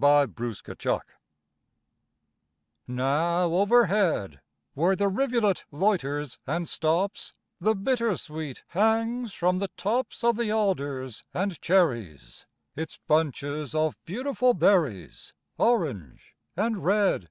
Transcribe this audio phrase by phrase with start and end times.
[0.00, 1.00] BY AN AUTUMN STREAM
[2.88, 4.40] Now overhead,
[4.72, 11.22] Where the rivulet loiters and stops, The bittersweet hangs from the tops Of the alders
[11.34, 17.28] and cherries Its bunches of beautiful berries, Orange and red.